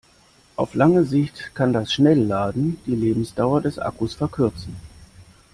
Auf 0.55 0.73
lange 0.73 1.05
Sicht 1.05 1.51
kann 1.53 1.73
das 1.73 1.93
Schnellladen 1.93 2.79
die 2.87 2.95
Lebensdauer 2.95 3.61
des 3.61 3.77
Akkus 3.77 4.15
verkürzen. 4.15 4.75